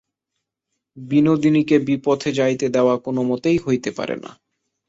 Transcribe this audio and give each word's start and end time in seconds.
বিনোদিনীকে 0.97 1.75
বিপথে 1.79 2.29
যাইতে 2.31 2.65
দেওয়া 2.69 2.95
কোনোমতেই 2.97 3.57
হইতে 3.57 3.89
পারে 3.91 4.15
না। 4.15 4.31